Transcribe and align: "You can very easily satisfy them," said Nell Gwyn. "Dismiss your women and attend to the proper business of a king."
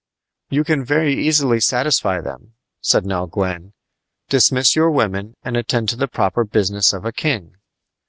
"You 0.49 0.63
can 0.63 0.83
very 0.83 1.13
easily 1.13 1.59
satisfy 1.59 2.21
them," 2.21 2.53
said 2.81 3.05
Nell 3.05 3.27
Gwyn. 3.27 3.73
"Dismiss 4.29 4.75
your 4.75 4.89
women 4.89 5.35
and 5.43 5.55
attend 5.55 5.89
to 5.89 5.95
the 5.95 6.07
proper 6.07 6.43
business 6.43 6.91
of 6.91 7.05
a 7.05 7.11
king." 7.13 7.55